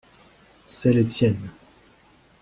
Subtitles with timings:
[0.65, 1.51] C’est les tiennes.